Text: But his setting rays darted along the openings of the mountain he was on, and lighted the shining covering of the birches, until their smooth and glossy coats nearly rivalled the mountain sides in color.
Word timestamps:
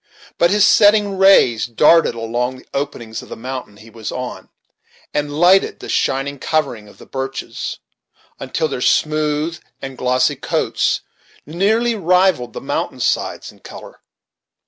But 0.39 0.49
his 0.49 0.65
setting 0.65 1.19
rays 1.19 1.67
darted 1.67 2.15
along 2.15 2.57
the 2.57 2.65
openings 2.73 3.21
of 3.21 3.29
the 3.29 3.35
mountain 3.35 3.77
he 3.77 3.91
was 3.91 4.11
on, 4.11 4.49
and 5.13 5.39
lighted 5.39 5.79
the 5.79 5.89
shining 5.89 6.39
covering 6.39 6.87
of 6.87 6.97
the 6.97 7.05
birches, 7.05 7.77
until 8.39 8.67
their 8.67 8.81
smooth 8.81 9.59
and 9.79 9.95
glossy 9.99 10.37
coats 10.37 11.01
nearly 11.45 11.93
rivalled 11.93 12.53
the 12.53 12.61
mountain 12.61 12.99
sides 12.99 13.51
in 13.51 13.59
color. 13.59 14.01